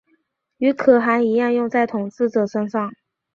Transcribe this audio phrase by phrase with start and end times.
[0.57, 2.91] 与可汗一样用在统治者身上。